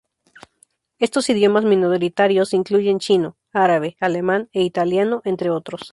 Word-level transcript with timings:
Estos 0.97 1.29
idiomas 1.29 1.63
minoritarios 1.63 2.55
incluyen 2.55 2.97
chino, 2.97 3.37
árabe, 3.53 3.97
alemán 3.99 4.49
e 4.51 4.63
italiano, 4.63 5.21
entre 5.25 5.51
otros. 5.51 5.81